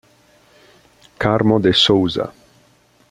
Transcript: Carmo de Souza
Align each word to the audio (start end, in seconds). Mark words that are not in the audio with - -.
Carmo 1.19 1.59
de 1.59 1.71
Souza 1.73 2.33